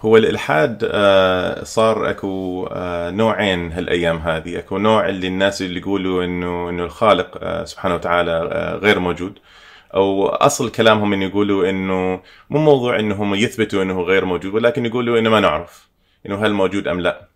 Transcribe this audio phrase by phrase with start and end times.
[0.00, 4.58] هو الإلحاد آه، صار أكو آه، نوعين هالأيام هذه.
[4.58, 8.40] أكو نوع اللي الناس اللي يقولوا إنه إنه الخالق آه، سبحانه وتعالى
[8.82, 9.38] غير موجود.
[9.94, 15.18] أو أصل كلامهم انه يقولوا إنه مو موضوع إنهم يثبتوا إنه غير موجود ولكن يقولوا
[15.18, 15.88] إنه ما نعرف
[16.26, 17.28] إنه هل موجود أم لا.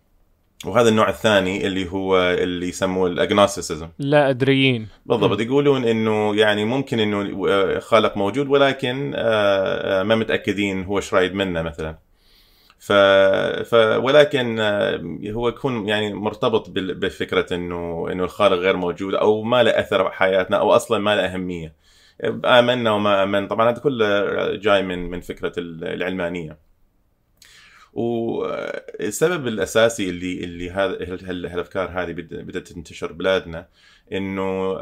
[0.65, 4.87] وهذا النوع الثاني اللي هو اللي يسموه الاجنوستيسيزم لا أدريين.
[5.05, 5.39] بالضبط.
[5.39, 9.11] يقولون إنه يعني ممكن إنه خالق موجود ولكن
[10.07, 11.97] ما متأكدين هو إيش رايد منا مثلا.
[12.83, 12.91] ف...
[13.69, 14.59] ف ولكن
[15.25, 20.57] هو يكون يعني مرتبط بفكرة إنه إنه الخالق غير موجود أو ما له أثر بحياتنا
[20.57, 21.73] أو أصلا ما له أهمية.
[22.45, 26.57] آمنا وما امن طبعا هذا كله جاي من من فكرة العلمانية.
[27.93, 30.93] والسبب الأساسي اللي اللي هذا
[31.31, 33.67] الأفكار هذه بدأت تنتشر بلادنا
[34.13, 34.77] إنه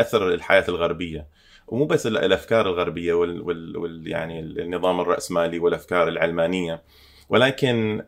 [0.00, 1.26] أثر الحياة الغربية.
[1.68, 6.82] ومو بس الأفكار الغربية وال, وال, وال يعني النظام الرأسمالي والأفكار العلمانية
[7.28, 8.02] ولكن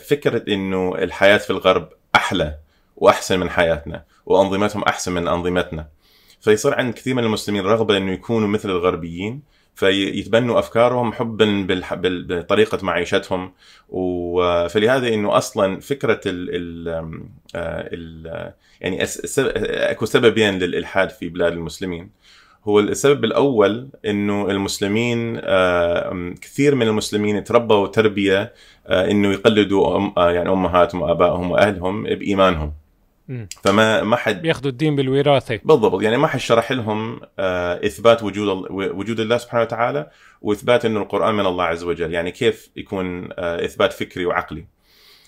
[0.00, 2.58] فكرة إنه الحياة في الغرب أحلى
[2.96, 5.88] وأحسن من حياتنا وأنظمتهم أحسن من أنظمتنا.
[6.40, 9.42] فيصير عند كثير من المسلمين رغبة إنه يكونوا مثل الغربيين
[9.74, 11.66] فيتبنوا أفكارهم حبا
[12.28, 13.52] بطريقة معيشتهم.
[14.68, 19.06] فلهذا إنه أصلا فكرة ال ال ال يعني
[19.90, 22.10] أكو سببين للإلحاد في بلاد المسلمين.
[22.68, 25.36] هو السبب الأول إنه المسلمين
[26.34, 28.52] كثير من المسلمين تربوا تربية
[28.88, 32.72] إنه يقلدوا يعني أمهاتهم وآبائهم وأهلهم بإيمانهم.
[33.62, 35.60] فما ما حد بياخذوا الدين بالوراثة.
[35.64, 40.10] بالضبط يعني ما حد شرح لهم إثبات وجود وجود الله سبحانه وتعالى
[40.42, 44.64] وإثبات إنه القرآن من الله عز وجل يعني كيف يكون إثبات فكري وعقلي.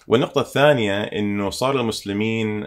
[0.06, 2.66] والنقطة الثانية إنه صار المسلمين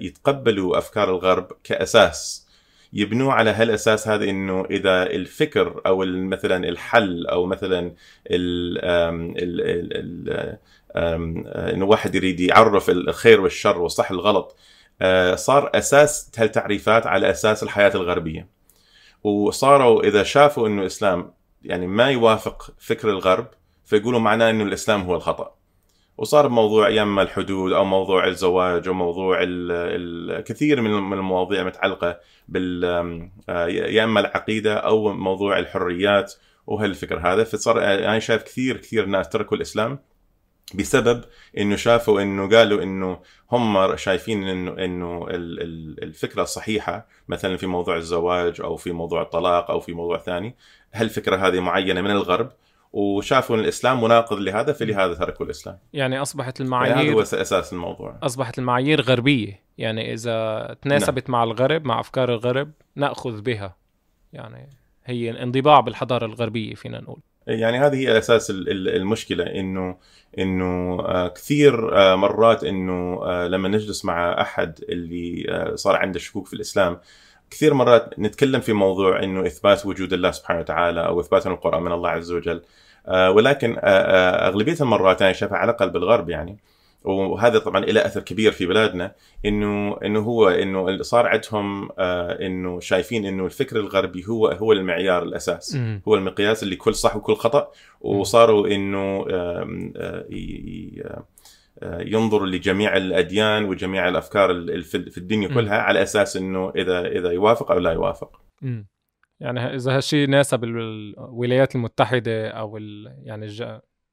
[0.00, 2.43] يتقبلوا أفكار الغرب كأساس.
[2.94, 7.94] يبنوه على هالأساس هذا إنه إذا الفكر أو مثلا الحل أو مثلا
[8.30, 8.78] ال
[9.38, 10.58] ال ال
[11.74, 14.56] إنه واحد يريد يعرف الخير والشر والصح الغلط
[15.34, 18.48] صار أساس هالتعريفات على أساس الحياة الغربية.
[19.24, 21.32] وصاروا إذا شافوا إنه الإسلام
[21.62, 23.46] يعني ما يوافق فكر الغرب
[23.84, 25.54] فيقولوا معناه إنه الإسلام هو الخطأ.
[26.16, 32.84] وصار موضوع يا اما الحدود أو موضوع الزواج أو موضوع الكثير من المواضيع متعلقة بال
[33.68, 36.34] يا اما العقيدة أو موضوع الحريات
[36.66, 37.44] وهالفكر هذا.
[37.44, 39.98] فصار أنا شايف كثير كثير ناس تركوا الإسلام
[40.74, 41.24] بسبب
[41.58, 43.18] إنه شافوا إنه قالوا إنه
[43.52, 45.26] هم شايفين إنه إنه
[46.02, 50.56] الفكرة الصحيحه مثلا في موضوع الزواج أو في موضوع الطلاق أو في موضوع ثاني.
[50.92, 52.52] هالفكره هذه معينة من الغرب؟
[52.94, 55.78] وشافوا إن الإسلام مناقض لهذا فلهذا تركوا الإسلام.
[55.92, 58.18] يعني أصبحت المعايير هذا هو أساس الموضوع.
[58.22, 59.64] أصبحت المعايير غربية.
[59.78, 61.32] يعني إذا تناسبت نعم.
[61.32, 63.76] مع الغرب مع أفكار الغرب نأخذ بها.
[64.32, 64.68] يعني
[65.04, 67.20] هي انضباع بالحضارة الغربية فينا نقول.
[67.46, 69.96] يعني هذه هي أساس المشكلة انه
[70.38, 77.00] إنه كثير مرات إنه لما نجلس مع أحد اللي صار عنده شكوك في الإسلام
[77.54, 81.92] كثير مرات نتكلم في موضوع إنه إثبات وجود الله سبحانه وتعالى أو إثبات القرآن من
[81.92, 82.62] الله عز وجل.
[83.08, 86.58] ولكن أغلبية المرات أنا شايفها على الاقل بالغرب يعني.
[87.04, 89.12] وهذا طبعا له أثر كبير في بلادنا.
[89.44, 95.74] إنه إنه هو إنه صار عندهم إنه شايفين إنه الفكر الغربي هو هو المعيار الأساس.
[95.74, 96.00] م.
[96.08, 97.70] هو المقياس اللي كل صح وكل خطأ.
[98.00, 99.26] وصاروا إنه
[101.82, 104.48] ينظر لجميع الأديان وجميع الأفكار
[104.82, 108.40] في الدنيا كلها على أساس إنه اذا إذا يوافق أو لا يوافق.
[108.62, 108.82] م.
[109.40, 112.78] يعني إذا هالشيء ناسب الولايات المتحدة أو
[113.22, 113.46] يعني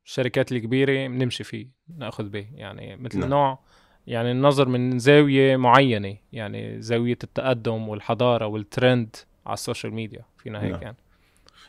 [0.06, 1.68] الشركات الكبيرة بنمشي فيه
[1.98, 2.48] نأخذ به.
[2.54, 3.30] يعني مثل نعم.
[3.30, 3.60] نوع
[4.08, 10.26] يعني النظر من زاوية معينة يعني زاوية التقدم والحضارة والترند على ال social media.
[10.38, 10.82] فينا هيك نعم.
[10.82, 10.98] يعني.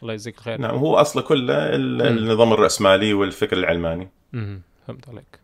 [0.02, 0.60] الله يجزيك الخير.
[0.60, 4.08] نعم هو اصله كله النظام الرأسمالي والفكر العلماني.
[4.34, 5.41] امم فهمت عليك.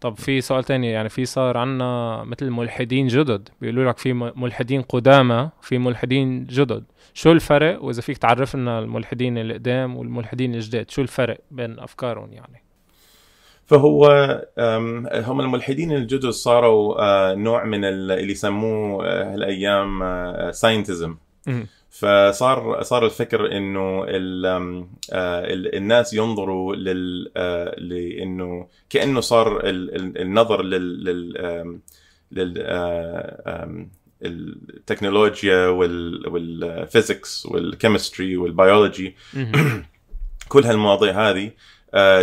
[0.00, 4.82] طب في سؤال تاني يعني في صار عنا مثل ملحدين جدد بيقولوا لك في ملحدين
[4.82, 6.84] قدامى في ملحدين جدد.
[7.14, 12.62] شو الفرق؟ وإذا فيك تعرف لنا الملحدين القدام والملحدين الجداد شو الفرق بين أفكارهم يعني؟
[13.64, 14.06] فهو
[15.14, 20.02] هم الملحدين الجدد صاروا نوع من اللي يسموه هالأيام
[20.52, 21.16] ساينتزم
[21.98, 24.04] فصار صار الفكر إنه
[25.74, 27.30] الناس ينظروا لل
[27.78, 31.80] لأنه كأنه صار النظر لل
[32.32, 32.58] لل
[34.22, 39.16] التكنولوجيا وال physics وال chemistry وال biology
[40.48, 41.50] كل هالمواضيع هذه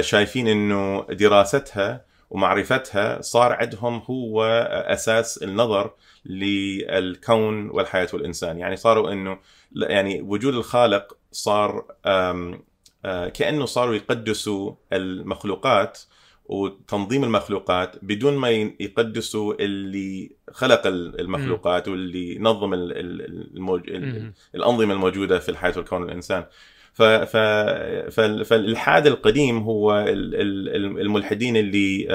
[0.01, 4.43] شايفين إنه دراستها ومعرفتها صار عندهم هو
[4.87, 5.93] أساس النظر
[6.25, 8.57] للكون والحياة والإنسان.
[8.57, 9.39] يعني صاروا إنه
[9.75, 11.85] يعني وجود الخالق صار
[13.33, 15.99] كأنه صاروا يقدسوا المخلوقات
[16.45, 18.49] وتنظيم المخلوقات بدون ما
[18.79, 23.89] يقدسوا اللي خلق المخلوقات واللي نظم الموج...
[24.55, 26.45] الأنظمة الموجودة في الحياة والكون الإنسان.
[26.93, 27.03] ف...
[27.03, 27.37] ف...
[28.43, 32.07] فالإلحاد القديم هو الملحدين اللي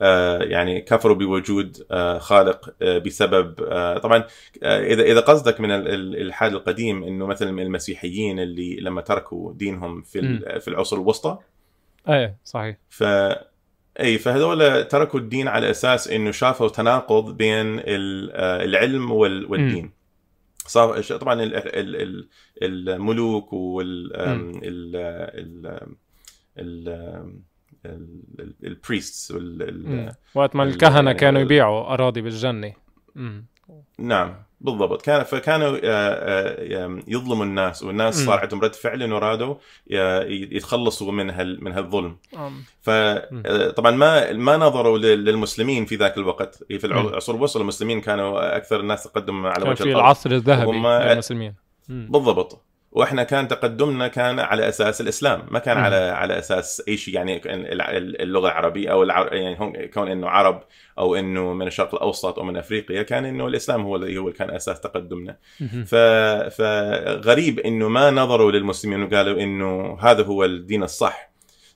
[0.00, 3.54] آه، يعني كفروا بوجود آه، خالق آه، بسبب
[4.02, 4.24] طبعا
[4.62, 10.68] اذا إذا قصدك من الإلحاد القديم إنه مثلا المسيحيين اللي لما تركوا دينهم في في
[10.68, 11.38] العصر الوسطى؟
[12.08, 12.76] إيه صحيح.
[12.88, 13.04] ف
[14.00, 19.97] إي فهذول تركوا الدين على أساس إنه شافوا تناقض بين العلم والدين.
[20.68, 21.50] صار طبعا
[22.62, 24.12] الملوك وال
[28.64, 29.34] البريستس
[30.34, 32.72] وقت ما الكهنة كانوا يبيعوا أراضي بالجنة.
[33.98, 34.47] نعم.
[34.60, 35.02] بالضبط.
[35.02, 39.54] كان فكانوا آه، آه، يظلموا الناس والناس صار عندهم رد فعل ارادوا
[40.30, 42.16] يتخلصوا من هال من هالظلم.
[42.80, 46.64] فطبعا آه، ما ما نظروا للمسلمين في ذاك الوقت.
[46.68, 49.82] في العصور الوسطى المسلمين كانوا أكثر الناس تقدما على وجه الأرض.
[49.82, 51.54] في العصر الذهبي للمسلمين.
[51.88, 52.67] بالضبط.
[52.92, 55.80] وإحنا كان تقدمنا كان على أساس الإسلام ما كان م.
[55.80, 57.42] على على أساس أي شيء يعني
[58.22, 59.34] اللغة العربية أو العر...
[59.34, 60.62] يعني كون إنه عرب
[60.98, 64.50] أو إنه من الشرق الأوسط أو من أفريقيا كان إنه الإسلام هو اللي هو كان
[64.50, 65.36] أساس تقدمنا.
[65.86, 65.94] ف...
[66.54, 71.28] فغريب إنه ما نظروا للمسلمين وقالوا إنه هذا هو الدين الصح.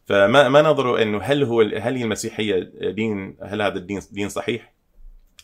[0.05, 4.73] فما ما نظروا إنه هل هو هل هي المسيحية دين هل هذا الدين دين صحيح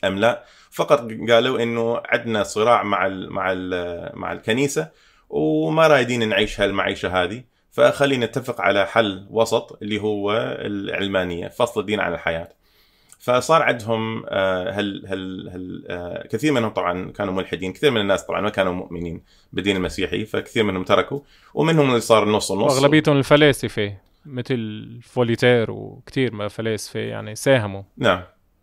[0.05, 4.91] أم لا؟ فقط قالوا إنه عندنا صراع مع ال مع ال مع الكنيسة
[5.31, 7.43] وما رايدين نعيش هالمعيشة هذه.
[7.71, 12.49] فخلينا نتفق على حل وسط اللي هو العلمانية فصل الدين عن الحياة.
[13.19, 18.23] فصار عندهم آه، هل هل هل آه، كثير منهم طبعا كانوا ملحدين كثير من الناس
[18.23, 19.23] طبعا ما كانوا مؤمنين
[19.53, 21.21] بالدين المسيحي فكثير منهم تركوا
[21.55, 23.95] ومنهم اللي صار نص ونص وأغلبيتهم الفلاسفة
[24.27, 27.83] مثل فوليتير وكثير فلاسفة يعني ساهموا.
[27.97, 28.23] نعم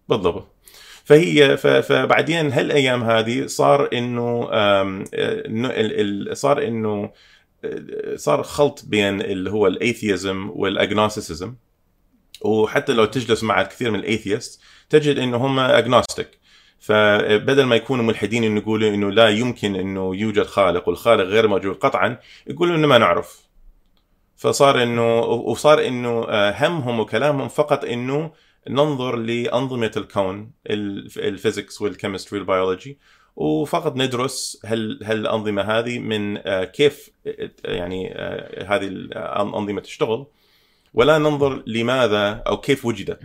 [0.09, 0.47] بالضبط.
[1.05, 4.43] فهي فبعدين هالأيام هذه صار إنه
[6.33, 7.11] صار إنه
[8.15, 11.55] صار خلط بين اللي هو ال atheism وال agnosticism
[12.41, 16.29] وحتى لو تجلس مع الكثير من ال atheist تجد إنه هم agnostic
[16.79, 21.75] فبدل ما يكونوا ملحدين إنه يقولوا إنه لا يمكن إنه يوجد خالق والخالق غير موجود
[21.75, 22.17] قطعا
[22.47, 23.45] يقولوا إنه ما نعرف.
[24.35, 28.31] فصار إنه وصار إنه آه، همهم وكلامهم فقط إنه
[28.69, 30.51] ننظر لأنظمة الكون
[31.17, 32.97] ال physics وال chemistry وال biology
[33.35, 37.09] وفقط ندرس هال هالانظمه هذه من آه، كيف
[37.65, 40.25] يعني آه، هذه الأنظمة تشتغل
[40.93, 43.19] ولا ننظر لماذا أو كيف وجدت.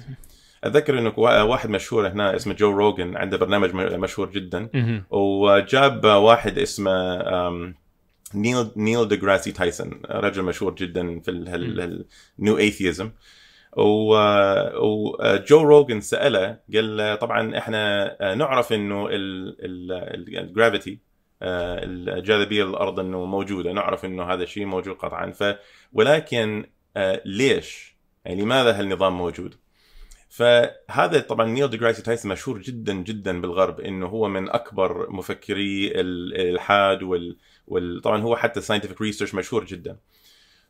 [0.64, 4.68] أتذكر انه واحد مشهور هنا اسمه جو روجن عنده برنامج مشهور جدا.
[5.10, 7.18] وجاب واحد اسمه
[8.34, 11.30] نيل نيل ديجراسي تايسون رجل مشهور جدا في
[12.38, 13.10] ال new atheism
[13.76, 20.98] وجو روجن سأله قال له طبعا إحنا نعرف إنه ال gravity
[21.42, 25.56] آه، الجاذبية للارض إنه موجودة نعرف إنه هذا الشيء موجود قطعا ف
[25.92, 29.54] ولكن آه، ليش؟ يعني لماذا هالنظام موجود؟
[30.28, 37.02] فهذا طبعا نيل ديجراسي تايسون مشهور جدا جدا بالغرب إنه هو من أكبر مفكري الالحاد
[37.02, 37.36] وال,
[37.66, 38.00] وال...
[38.00, 39.96] طبعا هو حتى scientific research مشهور جدا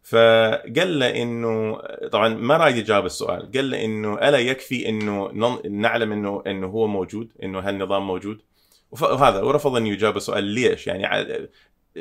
[0.02, 1.78] فقال له إنه
[2.12, 5.30] طبعا ما رايد يجاوب السؤال قال له إنه ألا يكفي إنه
[5.70, 8.42] نعلم إنه إنه هو موجود إنه هالنظام موجود؟
[8.90, 11.48] وهذا ورفض إنه يجاوب السؤال ليش؟ يعني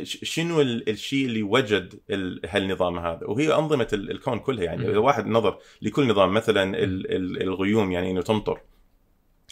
[0.03, 1.99] شنو الشيء اللي وجد
[2.45, 6.83] هالنظام هذا؟ وهي أنظمة الكون كلها يعني إذا واحد نظر لكل نظام مثلا
[7.43, 8.61] الغيوم يعني إنه تمطر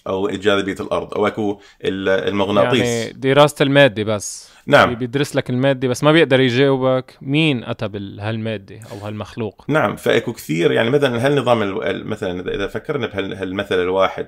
[0.07, 2.81] أو جاذبيه الأرض أو اكو المغناطيس.
[2.81, 4.57] يعني دراسة المادة بس.
[4.67, 4.95] نعم.
[4.95, 9.65] بيدرس لك المادة بس ما بيقدر يجاوبك مين أتى بهالماده أو هالمخلوق.
[9.67, 10.71] نعم فاكو كثير.
[10.71, 14.27] يعني مثلا هالنظام مثلا اذا فكرنا بهالمثل الواحد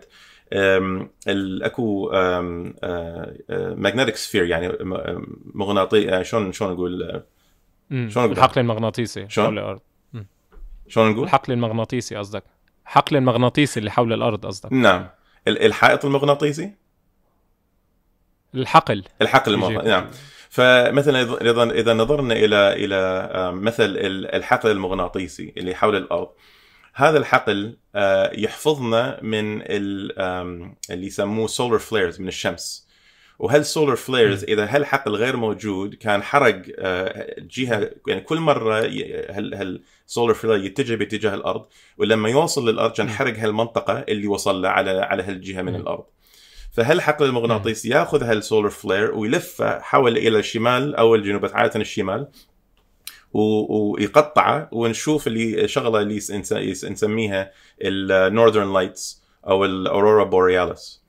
[1.64, 2.12] أكو
[3.76, 4.74] ماجنتيك سفير يعني
[5.54, 7.24] مغناطيس آه، شلون شلون نقول؟
[7.90, 9.80] شلون نقول؟ الحقل المغناطيسي شلون؟ حول الأرض.
[10.88, 12.44] شلون نقول؟ الحقل المغناطيسي قصدك.
[12.86, 14.74] الحقل المغناطيسي اللي حول الأرض قصدك.
[14.74, 15.08] نعم.
[15.58, 16.74] الحائط المغناطيسي؟
[18.56, 19.04] الحقل.
[19.22, 20.08] الحقل المغناطيسي نعم.
[20.50, 23.96] فمثلا اذا اذا نظرنا إلى إلى مثل
[24.34, 26.30] الحقل المغناطيسي اللي حول الأرض
[26.94, 32.89] هذا الحقل آه، يحفظنا من اللي يسموه solar flares من الشمس.
[33.40, 38.80] وهال solar flares إذا هالحقل غير موجود كان حرق آه، جهة يعني كل مرة
[39.30, 41.66] هال هال solar flare يتجه باتجاه الأرض
[41.98, 46.04] ولما يوصل للأرض كان حرق هالمنطقة اللي وصل له على على هالجهة من الأرض.
[46.72, 52.28] فهالحقل المغناطيسي يأخذ هال solar flare ويلفه حول إلى الشمال أو الجنوب عادة الشمال
[53.34, 56.16] ويقطعه ونشوف اللي شغلة اللي
[56.84, 61.04] نسميها ال northern lights أو ال aurora borealis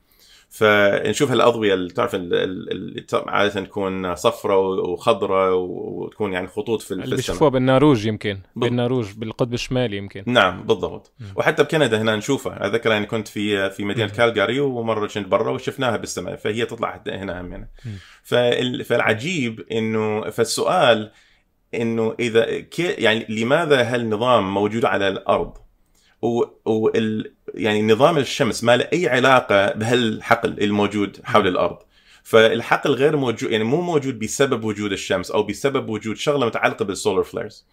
[0.51, 7.49] فنشوف هالاضويه اللي تعرف اللي عادة تكون صفراء وخضراء وتكون يعني خطوط في اللي بيشوفوها
[7.49, 10.23] بالنرويج يمكن بالنرويج بالقطب الشمالي يمكن.
[10.27, 11.11] نعم بالضبط.
[11.19, 11.23] م.
[11.35, 12.67] وحتى بكندا هنا نشوفها.
[12.67, 17.41] اذكر يعني كنت في في مدينة كالجاري ومرة كنت برا وشفناها بالسماء فهي تطلع هنا
[17.41, 17.71] هم يعني.
[18.83, 21.11] فالعجيب انه فالسؤال
[21.73, 25.57] إنه إذا كي يعني لماذا هالنظام موجود على الأرض؟
[26.21, 31.77] وال يعني نظام الشمس ما له أي علاقة بهالحقل الموجود حول الأرض.
[32.23, 36.96] فالحقل غير موجود يعني مو موجود بسبب وجود الشمس أو بسبب وجود شغلة متعلقة بال
[36.96, 37.65] solar flares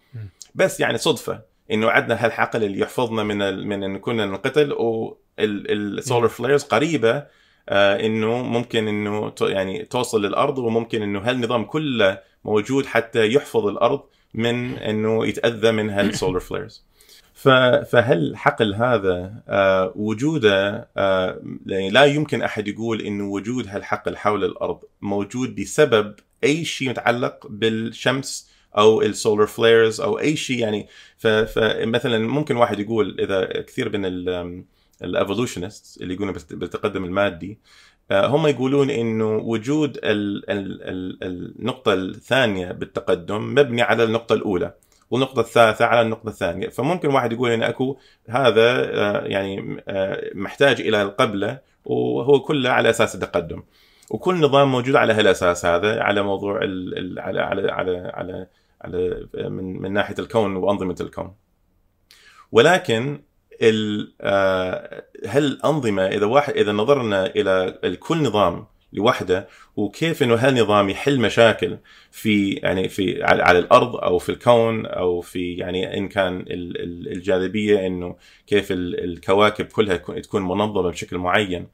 [0.55, 1.41] بس يعني صدفة
[1.71, 3.67] إنه عندنا هالحقل اللي يحفظنا من ال...
[3.67, 7.23] من إن كنا ننقتل وال solar flares قريبة
[7.69, 14.01] آه إنه ممكن إنه يعني توصل للأرض وممكن إنه هالنظام كله موجود حتى يحفظ الأرض
[14.33, 16.85] من إنه يتأذى من هال solar flares
[17.83, 24.83] فهالحقل هذا آه، وجوده آه، يعني لا يمكن أحد يقول إنه وجود هالحقل حول الأرض
[25.01, 30.87] موجود بسبب أي شيء متعلق بالشمس أو ال solar flares أو أي شيء يعني.
[31.17, 34.05] فمثلا ممكن واحد يقول إذا كثير من
[35.03, 37.59] الايفولوشنست اللي يقولون بالتقدم المادي
[38.11, 44.73] آه، هم يقولون إنه وجود ال ال ال النقطة الثانية بالتقدم مبني على النقطة الأولى.
[45.11, 46.69] والنقطة الثالثة على النقطة الثانية.
[46.69, 47.97] فممكن واحد يقول إن أكو
[48.29, 53.63] هذا آه، يعني آه، محتاج إلى القبلة وهو كله على أساس التقدم.
[54.09, 58.47] وكل نظام موجود على هالأساس هذا على موضوع ال على على على على,
[58.81, 61.35] على من, من ناحية الكون وأنظمة الكون.
[62.51, 63.21] ولكن
[64.21, 71.19] آه، هل الأنظمة إذا واحد إذا نظرنا إلى كل نظام لوحده وكيف إنه هالنظام يحل
[71.19, 71.77] مشاكل
[72.11, 77.87] في يعني في على, على الأرض أو في الكون أو في يعني إن كان الجاذبية
[77.87, 78.15] إنه
[78.47, 81.67] كيف الكواكب كلها تكون منظمة بشكل معين.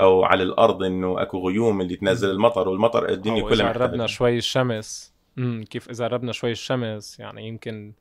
[0.00, 4.38] أو على الأرض إنه أكو غيوم اللي تنزل المطر والمطر الدنيا كلها إذا قربنا شوي
[4.38, 5.12] الشمس.
[5.38, 7.92] امم كيف إذا قربنا شوي الشمس يعني يمكن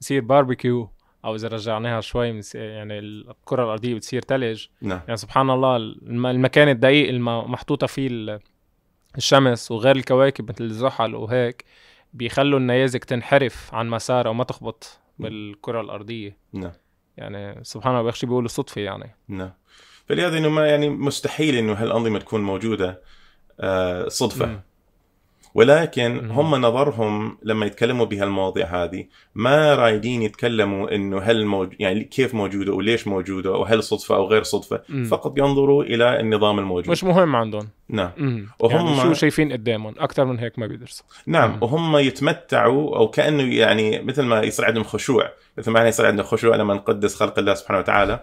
[0.00, 0.90] يصير باربيكيو
[1.24, 5.00] أو إذا رجعناها شوي يعني الكرة الأرضية بتصير ثلج نعم.
[5.06, 8.40] يعني سبحان الله المكان الدقيق المحطوطه فيه
[9.16, 11.64] الشمس وغير الكواكب مثل زحل وهيك
[12.12, 16.36] بيخلوا النيازك تنحرف عن مسارها وما تخبط بالكرة الأرضية.
[16.52, 16.72] نعم.
[17.16, 19.14] يعني سبحان الله بيخشي بيقولوا صدفة يعني.
[19.28, 19.52] نعم.
[20.06, 23.02] فلهذا إنه ما يعني مستحيل إنه هالأنظمة تكون موجودة
[23.60, 24.46] آه صدفة.
[24.46, 24.60] م.
[25.54, 29.04] ولكن هم نظرهم لما يتكلموا بهالمواضيع هذه
[29.34, 31.74] ما رايدين يتكلموا إنه هل موج...
[31.78, 35.04] يعني كيف موجودة وليش موجودة وهل صدفة أو غير صدفة مم.
[35.04, 36.90] فقط ينظروا إلى النظام الموجود.
[36.90, 37.68] مش مهم عندهم.
[37.88, 38.10] نعم.
[38.16, 38.48] مم.
[38.58, 41.06] وهم يعني شو شايفين قدامهم؟ أكثر من هيك ما بيدرسوا.
[41.26, 41.50] نعم.
[41.50, 41.62] مم.
[41.62, 46.56] وهم يتمتعوا أو كأنه يعني مثل ما يصير عندهم خشوع مثل ما يصير عندنا خشوع
[46.56, 48.20] لما نقدس خلق الله سبحانه وتعالى.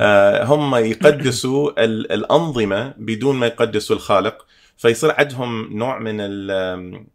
[0.00, 4.46] آه هم يقدسوا الأنظمة بدون ما يقدسوا الخالق.
[4.76, 6.50] فيصير عندهم نوع من ال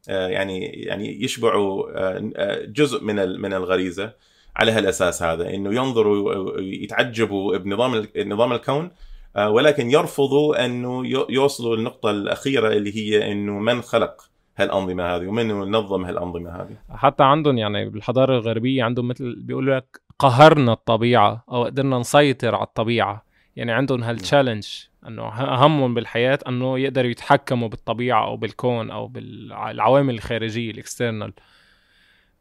[0.09, 4.13] آه، يعني يعني يشبعوا آه، آه، جزء من من الغريزة
[4.55, 8.91] على هالأساس هذا إنه ينظروا ويتعجبوا بنظام نظام الكون
[9.37, 16.05] ولكن يرفضوا إنه يوصلوا للنقطة الأخيرة اللي هي إنه من خلق هالأنظمة هذه ومن نظم
[16.05, 16.77] هالأنظمة هذه.
[16.89, 22.63] حتى عندهم يعني بالحضارة الغربية عندهم مثل بيقولوا لك قهرنا الطبيعة أو قدرنا نسيطر على
[22.63, 23.25] الطبيعة
[23.55, 24.67] يعني عندهم هال challenge
[25.07, 25.27] إنه
[25.65, 31.33] همهم بالحياة إنه يقدروا يتحكموا بالطبيعة أو بالكون أو بالعوامل الخارجية ال external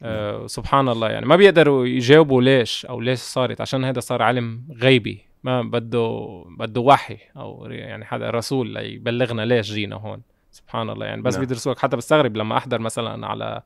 [0.02, 4.64] أه سبحان الله يعني ما بيقدروا يجاوبوا ليش أو ليش صارت عشان هذا صار علم
[4.72, 10.22] غيبي ما بده بده وحي أو يعني حدا رسول ليبلغنا ليش جينا هون.
[10.50, 11.40] سبحان الله يعني بس نعم.
[11.40, 11.78] بيدرسوك.
[11.78, 13.62] حتى بستغرب لما أحضر مثلا على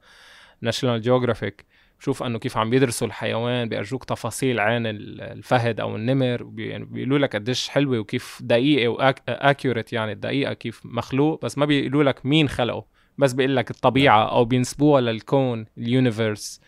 [0.61, 1.65] ناشونال جيوغرافيك
[2.03, 7.37] بشوف انه كيف عم بيدرسوا الحيوان بيورجوك تفاصيل عن الفهد أو النمر يعني بيقولوا لك
[7.37, 12.49] قديش حلوة وكيف دقيقة و accurate يعني الدقيقة كيف مخلوق بس ما بيقولوا لك مين
[12.49, 12.85] خلقه.
[13.19, 16.61] بس بيقول لك الطبيعة أو بينسبوها للكون ال universe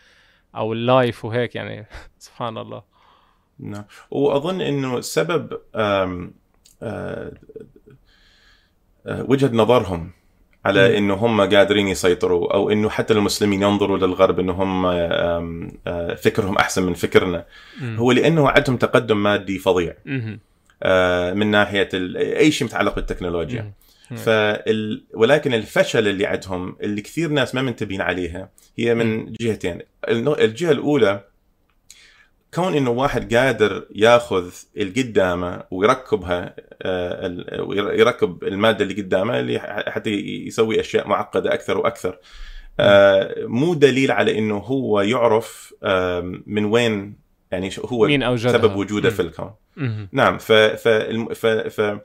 [0.56, 1.86] أو ال life وهيك يعني.
[2.18, 2.82] سبحان الله.
[3.58, 3.84] نعم.
[4.10, 6.34] وأظن إنه سبب آم
[6.82, 7.32] آه
[9.06, 10.10] وجهة نظرهم
[10.64, 14.90] على إنه هم قادرين يسيطروا أو إنه حتى المسلمين ينظروا للغرب إنه هم
[16.14, 17.44] فكرهم أحسن من فكرنا.
[17.82, 19.94] هو لأنه عندهم تقدم مادي فظيع.
[20.82, 23.72] آه، من ناحية أي شيء متعلق بالتكنولوجيا.
[24.16, 25.04] فال...
[25.14, 29.78] ولكن الفشل اللي عندهم اللي كثير ناس ما منتبهين عليها هي من جهتين.
[30.08, 31.24] الجهة الأولى
[32.54, 40.10] كون إنه واحد قادر ياخذ القدامة ويركبها آه، ويركب المادة اللي قدامه اللي حتى
[40.46, 42.18] يسوي أشياء معقدة أكثر وأكثر
[42.80, 47.16] آه مو دليل على إنه هو يعرف آه من وين
[47.50, 49.10] يعني هو مين أوجدها سبب وجوده.
[49.10, 49.50] في الكون.
[50.12, 50.88] نعم ف ف
[51.32, 51.98] ف, ف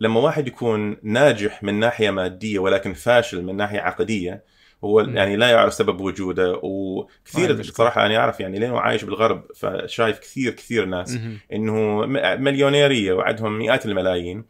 [0.00, 4.44] لما واحد يكون ناجح من ناحية مادية ولكن فاشل من ناحية عقدية
[4.84, 5.00] هو.
[5.00, 7.74] يعني لا يعرف سبب وجوده وكثير المشكلة.
[7.74, 11.18] صراحة أنا أعرف يعني لأنه عايش بالغرب فشايف كثير كثير ناس.
[11.52, 14.44] إنه مليونيرية وعندهم مئات الملايين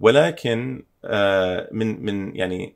[0.00, 2.74] ولكن آه، من من يعني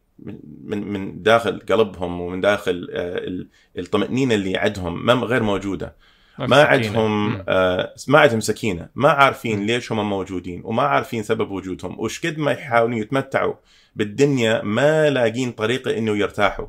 [0.64, 5.94] من من داخل قلبهم ومن داخل آه، ال- الطمأنينة اللي عندهم ما غير موجودة
[6.38, 6.62] ما.
[6.62, 7.42] عندهم.
[7.48, 9.66] آه، ما عندهم سكينة ما عارفين.
[9.66, 13.54] ليش هم موجودين وما عارفين سبب وجودهم وش قد ما يحاولون يتمتعوا
[13.96, 16.66] بالدنيا ما لاقين طريقة إنه يرتاحوا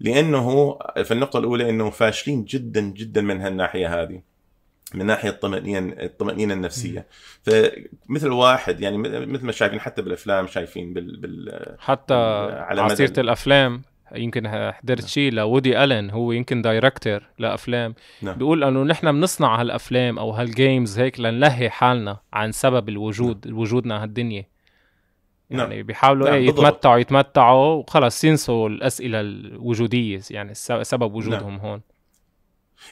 [0.00, 4.22] لأنه في النقطة الأولى إنه فاشلين جدا جدا من هالناحية هذه
[4.94, 7.06] من ناحية الطمانينه الطمأنينة النفسية.
[7.42, 11.76] فمثل واحد يعني مثل ما شايفين حتى بالأفلام شايفين بال, بال...
[11.78, 13.82] حتى على على مدى الأفلام
[14.14, 17.94] يمكن حضرت شيء لوودي آلن هو يمكن director لأفلام.
[18.22, 18.38] نعم.
[18.38, 24.02] بيقول إنه نحن بنصنع هالأفلام أو هال games هيك لنلهي حالنا عن سبب الوجود وجودنا
[24.02, 24.46] هالدنيا.
[25.50, 25.70] نعم.
[25.70, 26.48] يعني بيحاولوا نعم، إيه.
[26.48, 31.60] يتمتعوا يتمتعوا وخلص ينسوا الأسئلة الوجودية يعني سبب وجودهم نعم.
[31.60, 31.80] هون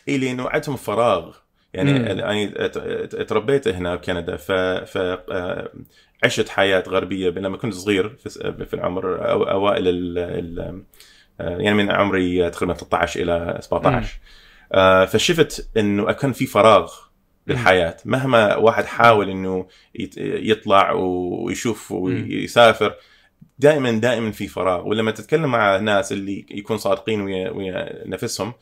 [0.08, 1.36] اي لأنه عندهم فراغ
[1.72, 2.66] يعني مم.
[3.28, 4.96] تربيت هنا بكندا ف, ف...
[4.96, 5.72] آه،
[6.24, 10.18] عشت حياة غربية لما كنت صغير في, في العمر أو أوائل ال...
[10.18, 10.82] ال...
[11.40, 14.18] آه، يعني من عمري تقريبا 13 إلى 17
[14.72, 16.92] آه، فشفت إنه كان في فراغ
[17.46, 19.66] بالحياة مهما واحد حاول إنه
[20.18, 22.94] يطلع ويشوف ويسافر
[23.58, 24.88] دائما دائما في فراغ.
[24.88, 28.52] ولما تتكلم مع ناس اللي يكون صادقين ويا, ويا نفسهم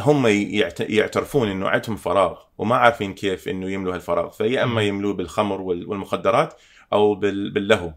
[0.00, 4.30] هم يعت- يعترفون إنه عندهم فراغ وما عارفين كيف إنه يملوا هالفراغ.
[4.30, 4.82] فيا أما.
[4.82, 6.54] يملوه بالخمر وال- والمخدرات
[6.92, 7.92] أو بال- باللهو.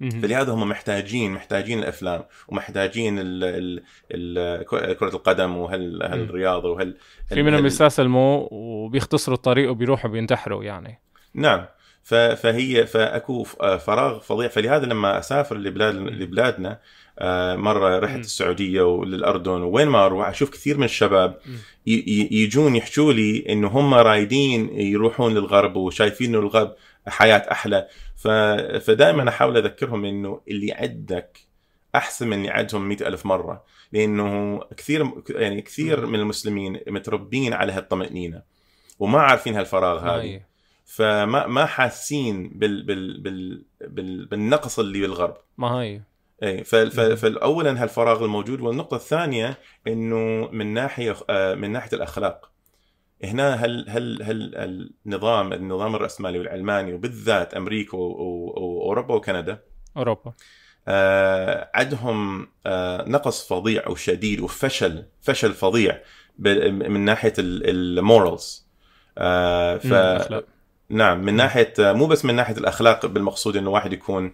[0.00, 3.82] فلهذا هم محتاجين محتاجين الأفلام ومحتاجين ال ال
[4.12, 6.96] ال كرة القدم وهال هالرياضة وهال
[7.28, 11.00] في منهم بيستسلموا وبيختصروا الطريق وبيروحوا بينتحروا يعني.
[11.34, 11.66] نعم.
[12.02, 13.44] فهي فأكو
[13.78, 14.48] فراغ فظيع.
[14.48, 16.78] فلهذا لما أسافر لبلاد لبلادنا
[17.18, 18.18] آه، مرة رحت.
[18.18, 21.38] السعودية وللأردن وين ما أروح أشوف كثير من الشباب
[21.86, 26.74] يجون يحكوا لي إنه هم رايدين يروحون للغرب وشايفين إنه الغرب
[27.08, 27.88] حياة أحلى.
[28.80, 31.38] فدائما أحاول أذكرهم إنه اللي عندك
[31.94, 37.72] أحسن من اللي عندهم مئة ألف مرة لأنه كثير يعني كثير من المسلمين متربين على
[37.72, 38.42] هالطمأنينة
[38.98, 40.40] وما عارفين هالفراغ هذا.
[40.84, 45.36] فما ما حاسين بال بال بال بال بالنقص اللي بالغرب.
[45.58, 46.00] ما هي.
[46.42, 52.52] اي فاولا هالفراغ الموجود والنقطة الثانية إنه من ناحية آه، من ناحية الأخلاق.
[53.24, 54.50] هنا هل هل هل
[55.06, 59.58] النظام النظام الرأسمالي والعلماني وبالذات أمريكا وأوروبا وكندا
[59.96, 60.32] أوروبا.
[60.88, 66.00] آه، عندهم آه، نقص فظيع وشديد وفشل فشل فظيع
[66.38, 68.66] من ناحية المورالز
[69.16, 70.44] ف مم، الأخلاق.
[70.88, 74.32] نعم من ناحية مو بس من ناحية الأخلاق بالمقصود إنه واحد يكون آه،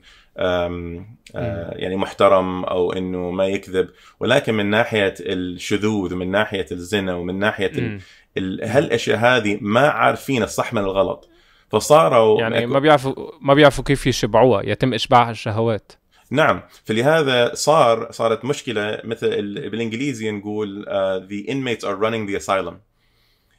[1.72, 3.88] يعني محترم أو إنه ما يكذب.
[4.20, 8.01] ولكن من ناحية الشذوذ ومن ناحية الزنا ومن ناحية ال-.
[8.37, 11.29] ال- هالأشياء هذه ما عارفين الصح من الغلط.
[11.70, 14.62] فصاروا يعني ما بيعرفوا ما بيعرفوا كيف يشبعوها.
[14.66, 15.92] يتم إشباع الشهوات
[16.31, 16.62] نعم.
[16.85, 22.74] فلهذا صار صارت مشكلة مثل ال- بالإنجليزي نقول uh, the inmates are running the asylum.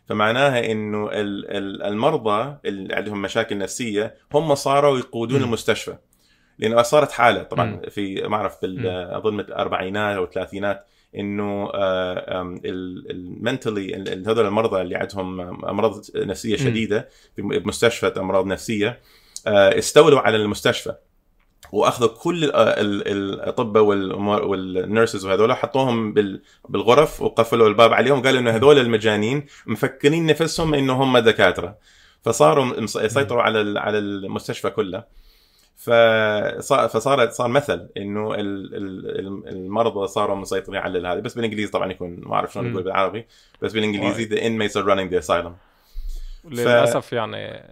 [0.06, 5.42] فمعناها إنه ال- ال- المرضى اللي عندهم مشاكل نفسية هم صاروا يقودون.
[5.42, 5.98] المستشفى.
[6.60, 7.82] لأنه صارت حالة طبعا.
[7.90, 8.88] في ما أعرف بال-.
[9.16, 11.72] أظن الاربعينات أو الثلاثينات إنه
[13.10, 13.96] المنتلي
[14.28, 16.56] هذول المرضى اللي عندهم أمراض نفسية.
[16.58, 19.00] شديدة في مستشفى أمراض نفسية
[19.48, 20.96] آه، استولوا على المستشفى
[21.72, 28.80] وأخذوا كل ال- الأطباء والنيرسز وهذول حطوهم بال- بالغرف وقفلوا الباب عليهم قالوا إنه هذول
[28.80, 31.78] المجانين مفكرين نفسهم إنه هم دكاترة
[32.22, 35.04] فصاروا يسيطروا على على المستشفى كله
[35.80, 41.92] فصار فصار صار مثل إنه ال- ال- المرضى صاروا مسيطرين على هذا بس بالإنجليزي طبعا
[41.92, 42.72] يكون ما أعرف شلون.
[42.72, 43.26] نقول بالعربي.
[43.62, 45.52] بس بالإنجليزي the inmates are running the asylum.
[46.52, 47.64] للأسف يعني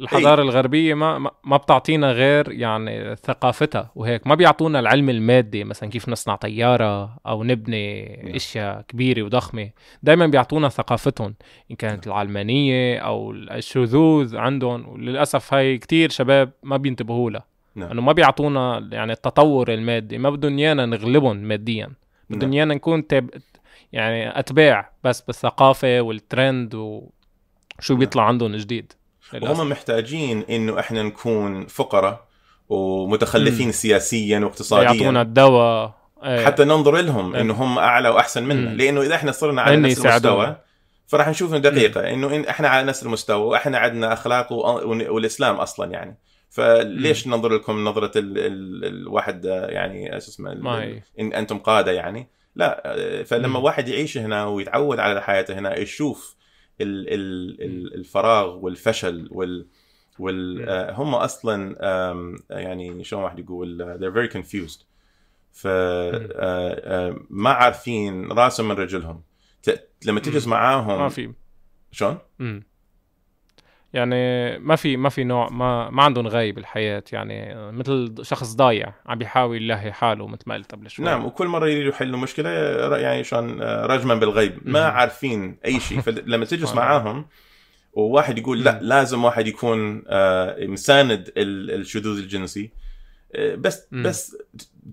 [0.00, 4.26] الحضارة الغربية ما ما- بتعطينا غير يعني ثقافتها وهيك.
[4.26, 8.34] ما بيعطونا العلم المادي مثلا كيف نصنع طيارة أو نبني نعم.
[8.34, 9.70] أشياء كبيرة وضخمة.
[10.02, 11.34] دائما بيعطونا ثقافتهم
[11.70, 14.88] إن كانت العلمانية أو الشذوذ عندهم.
[14.88, 17.53] وللاسف هاي كتير شباب ما بينتبهوا لها.
[17.74, 17.90] نعم.
[17.90, 21.90] إنه ما بيعطونا يعني التطور المادي ما بدهم إيانا نغلبهم ماديا
[22.30, 22.52] بدهم نعم.
[22.52, 23.30] إيانا نكون تب...
[23.92, 28.92] يعني أتباع بس بالثقافة والترند وشو بيطلع عندهم جديد.
[29.42, 32.24] وهم محتاجين إنه إحنا نكون فقراء
[32.68, 33.72] ومتخلفين مم.
[33.72, 36.46] سياسيا واقتصاديا يعطونا الدواء إيه.
[36.46, 37.40] حتى ننظر لهم إيه.
[37.40, 38.70] إنه هم أعلى وأحسن منا.
[38.70, 40.06] لأنه إذا إحنا صرنا على نفس.
[40.06, 40.56] المستوى
[41.06, 45.90] فراح نشوف دقيقة إنه إن إحنا على نفس المستوى وإحنا عندنا أخلاق و- والإسلام أصلا
[45.92, 46.16] يعني
[46.54, 50.52] فليش ننظر لكم نظرة ال ال الواحد يعني إيش اسمه.
[51.20, 53.64] إن أنتم قادة يعني لا فلما مم.
[53.64, 56.36] واحد يعيش هنا ويتعود على حياته هنا يشوف
[56.80, 59.66] ال ال ال الفراغ والفشل وال
[60.18, 60.68] وال.
[60.68, 61.76] آه، هم أصلا
[62.50, 64.82] يعني شلون واحد يقول آه، they're very confused
[65.52, 69.22] ف آه، ما عارفين راسهم من رجلهم
[70.06, 70.46] لما تجلس.
[70.46, 71.32] معاهم ما في
[71.90, 72.18] شلون؟
[73.94, 78.94] يعني ما في ما في نوع ما ما عندهم غاية بالحياة يعني مثل شخص ضايع
[79.06, 82.48] عم بيحاول يلاهي حاله مثل ما قلت قبل شوي نعم وكل مرة يريدوا يحلوا مشكلة
[82.96, 84.84] يعني شلون آه، رجما بالغيب ما.
[84.84, 86.74] عارفين أي شيء فلما تجلس.
[86.74, 87.26] معاهم
[87.92, 88.78] وواحد يقول لا.
[88.82, 92.70] لازم واحد يكون آه، مساند ال- الشذوذ الجنسي
[93.34, 93.86] آه، بس.
[93.92, 94.36] بس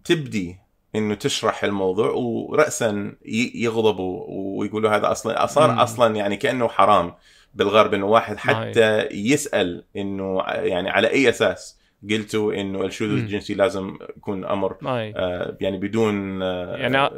[0.06, 0.58] تبدي
[0.96, 3.16] إنه تشرح الموضوع وراسا
[3.56, 5.84] يغضبوا ويقولوا هذا أصلا صار.
[5.84, 7.14] أصلا يعني كأنه حرام
[7.54, 8.38] بالغرب إنه واحد.
[8.38, 13.18] حتى يسأل إنه يعني على أي أساس قلتوا إنه الشذوذ.
[13.18, 17.10] الجنسي لازم يكون أمر آه، يعني بدون آه، يعني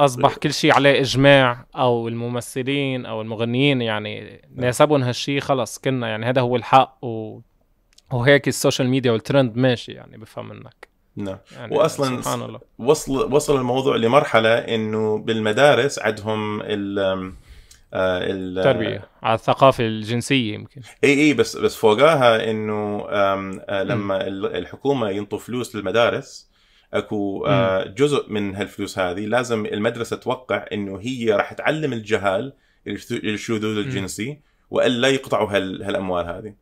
[0.00, 6.26] أصبح كل شيء عليه إجماع أو الممثلين أو المغنيين يعني ناسبهم هالشيء خلص كنا يعني
[6.26, 7.40] هذا هو الحق و...
[8.12, 12.60] وهيك ال social media وال trend ماشي يعني بفهم منك نعم يعني وأصلاً سبحان الله
[12.78, 17.32] وصل وصل الموضوع لمرحلة إنه بالمدارس عندهم ال
[17.94, 20.80] آه، ال تربية على الثقافة الجنسية يمكن.
[21.04, 26.50] إي إي بس بس فوقاها إنه آه، لما ال- الحكومة ينطوا فلوس للمدارس
[26.94, 32.52] أكو آه، جزء من هالفلوس هذه لازم المدرسة توقع إنه هي راح تعلم الجهال
[32.86, 36.54] الش- الشذوذ الجنسي وألا يقطعوا هال هالأموال هذه.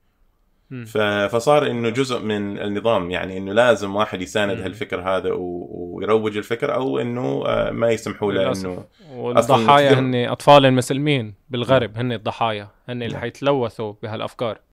[1.28, 4.60] فصار إنه جزء من النظام يعني إنه لازم واحد يساند.
[4.60, 8.52] هالفكر هذا ويروج الفكر أو إنه آه، ما يسمحوا له.
[8.52, 13.20] إنه والضحايا هن أطفال المسلمين بالغرب هن الضحايا هن اللي نعم.
[13.20, 14.58] حيتلوثوا بهالأفكار